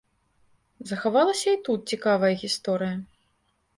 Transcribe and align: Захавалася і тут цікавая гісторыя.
Захавалася 0.91 1.49
і 1.57 1.61
тут 1.67 1.79
цікавая 1.97 2.33
гісторыя. 2.45 2.95